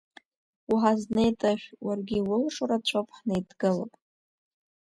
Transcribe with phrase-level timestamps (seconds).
[0.71, 3.91] Уҳазнеи, Тышә, уаргьы иулшо рацәоуп, ҳанеидгылап…